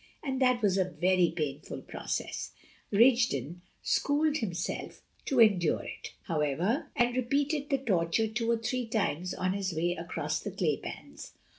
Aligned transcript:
And 0.23 0.41
that 0.41 0.63
was 0.63 0.79
a 0.79 0.83
very 0.99 1.31
painful 1.37 1.83
process. 1.83 2.53
Rigden 2.91 3.61
schooled 3.83 4.37
himself 4.37 5.03
to 5.25 5.39
endure 5.39 5.83
it, 5.83 6.13
however, 6.23 6.89
and 6.95 7.15
repeated 7.15 7.69
the 7.69 7.77
torture 7.77 8.27
two 8.27 8.49
or 8.49 8.57
three 8.57 8.87
times 8.87 9.35
on 9.35 9.53
his 9.53 9.73
way 9.75 9.93
across 9.93 10.39
the 10.39 10.49
clay 10.49 10.77
pans. 10.77 11.33